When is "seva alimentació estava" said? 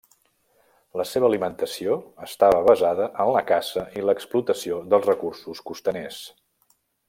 1.09-2.63